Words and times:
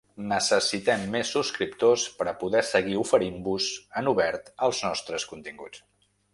Necessitem 0.29 1.03
més 1.15 1.33
subscriptors, 1.35 2.07
per 2.21 2.27
a 2.31 2.33
poder 2.45 2.63
seguir 2.71 2.97
oferint-vos 3.03 3.69
en 4.03 4.13
obert 4.17 4.53
els 4.69 4.85
nostres 4.89 5.31
continguts. 5.37 5.89